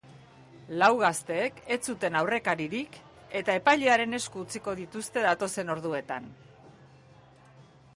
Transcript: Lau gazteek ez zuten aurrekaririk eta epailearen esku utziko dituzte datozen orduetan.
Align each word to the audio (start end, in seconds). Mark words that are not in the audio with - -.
Lau 0.83 0.87
gazteek 1.01 1.61
ez 1.75 1.77
zuten 1.93 2.17
aurrekaririk 2.21 2.99
eta 3.43 3.59
epailearen 3.63 4.21
esku 4.21 4.45
utziko 4.47 4.77
dituzte 4.83 5.29
datozen 5.31 5.75
orduetan. 5.77 6.31